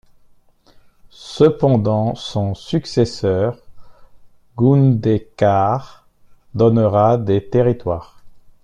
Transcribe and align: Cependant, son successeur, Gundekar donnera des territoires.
Cependant, 1.11 2.15
son 2.15 2.55
successeur, 2.55 3.59
Gundekar 4.57 6.07
donnera 6.55 7.19
des 7.19 7.47
territoires. 7.47 8.17